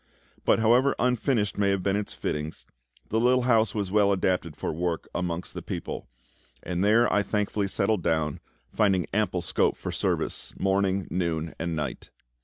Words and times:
But 0.45 0.57
however 0.57 0.95
unfinished 0.97 1.59
may 1.59 1.69
have 1.69 1.83
been 1.83 1.95
its 1.95 2.15
fittings, 2.15 2.65
the 3.09 3.19
little 3.19 3.43
house 3.43 3.75
was 3.75 3.91
well 3.91 4.11
adapted 4.11 4.57
for 4.57 4.73
work 4.73 5.07
amongst 5.13 5.53
the 5.53 5.61
people; 5.61 6.07
and 6.63 6.83
there 6.83 7.13
I 7.13 7.21
thankfully 7.21 7.67
settled 7.67 8.01
down, 8.01 8.39
finding 8.73 9.05
ample 9.13 9.41
scope 9.43 9.77
for 9.77 9.91
service, 9.91 10.55
morning, 10.57 11.07
noon, 11.11 11.53
and 11.59 11.75
night. 11.75 12.09